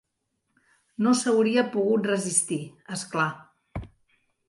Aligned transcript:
No 1.07 1.13
s'hauria 1.19 1.65
pogut 1.77 2.09
resistir, 2.13 2.61
és 2.97 3.07
clar. 3.15 3.31